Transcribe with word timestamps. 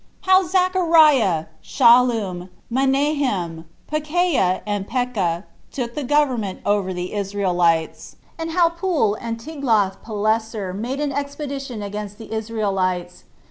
How 0.21 0.41
Zachariah 0.47 1.45
Shallum, 1.63 2.49
Menahem 2.71 3.65
Pekahiah 3.87 4.61
And 4.65 4.87
Pekah 4.87 5.43
Took 5.71 5.93
The 5.93 6.03
Government 6.03 6.59
Over 6.65 6.91
The 6.91 7.13
Israelites; 7.13 8.15
And 8.35 8.53
How 8.53 8.67
Pul 8.69 9.13
And 9.21 9.39
Tiglath 9.39 10.01
Pileser 10.03 10.73
Made 10.73 10.99
An 11.01 11.11
Expedition 11.11 11.83
Against 11.83 12.17
The 12.17 12.33
Israelites. 12.33 13.25